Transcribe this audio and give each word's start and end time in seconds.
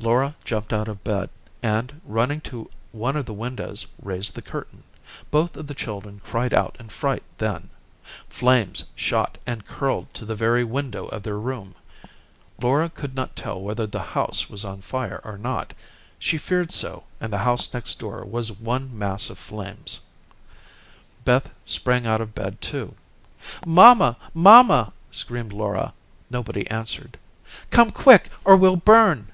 Laura 0.00 0.32
jumped 0.44 0.72
out 0.72 0.86
of 0.86 1.02
bed, 1.02 1.28
and, 1.60 2.00
running 2.04 2.40
to 2.40 2.70
one 2.92 3.16
of 3.16 3.26
the 3.26 3.32
windows, 3.32 3.84
raised 4.00 4.36
the 4.36 4.40
curtain. 4.40 4.84
Both 5.32 5.56
of 5.56 5.66
the 5.66 5.74
children 5.74 6.20
cried 6.24 6.54
out 6.54 6.76
in 6.78 6.88
fright 6.88 7.24
then. 7.38 7.68
Flames 8.28 8.84
shot 8.94 9.38
and 9.44 9.66
curled 9.66 10.14
to 10.14 10.24
the 10.24 10.36
very 10.36 10.62
window 10.62 11.06
of 11.06 11.24
their 11.24 11.36
room. 11.36 11.74
Laura 12.62 12.88
could 12.88 13.16
not 13.16 13.34
tell 13.34 13.60
whether 13.60 13.88
their 13.88 14.00
house 14.02 14.48
was 14.48 14.64
on 14.64 14.82
fire 14.82 15.20
or 15.24 15.36
not. 15.36 15.72
She 16.16 16.38
feared 16.38 16.70
so, 16.72 17.02
and 17.20 17.32
the 17.32 17.38
house 17.38 17.74
next 17.74 17.98
door 17.98 18.24
was 18.24 18.52
one 18.52 18.96
mass 18.96 19.30
of 19.30 19.36
flames. 19.36 19.98
Beth 21.24 21.50
sprang 21.64 22.06
out 22.06 22.20
of 22.20 22.36
bed, 22.36 22.60
too. 22.60 22.94
"Mamma, 23.66 24.16
mamma," 24.32 24.92
screamed 25.10 25.52
Laura. 25.52 25.92
Nobody 26.30 26.70
answered. 26.70 27.18
"Come 27.70 27.90
quick 27.90 28.30
or 28.44 28.54
we'll 28.56 28.76
burn." 28.76 29.32